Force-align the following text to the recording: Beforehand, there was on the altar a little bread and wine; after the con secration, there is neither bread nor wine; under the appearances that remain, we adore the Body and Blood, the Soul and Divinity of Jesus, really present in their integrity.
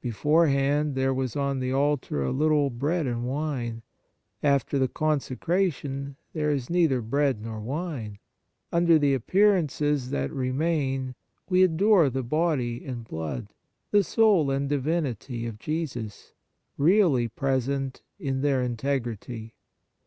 Beforehand, 0.00 0.94
there 0.94 1.12
was 1.12 1.36
on 1.36 1.60
the 1.60 1.70
altar 1.70 2.22
a 2.22 2.30
little 2.32 2.70
bread 2.70 3.06
and 3.06 3.26
wine; 3.26 3.82
after 4.42 4.78
the 4.78 4.88
con 4.88 5.18
secration, 5.18 6.16
there 6.32 6.50
is 6.50 6.70
neither 6.70 7.02
bread 7.02 7.42
nor 7.42 7.60
wine; 7.60 8.18
under 8.72 8.98
the 8.98 9.12
appearances 9.12 10.08
that 10.08 10.32
remain, 10.32 11.14
we 11.50 11.62
adore 11.62 12.08
the 12.08 12.22
Body 12.22 12.82
and 12.86 13.04
Blood, 13.04 13.48
the 13.90 14.02
Soul 14.02 14.50
and 14.50 14.70
Divinity 14.70 15.46
of 15.46 15.58
Jesus, 15.58 16.32
really 16.78 17.28
present 17.28 18.00
in 18.18 18.40
their 18.40 18.62
integrity. 18.62 19.54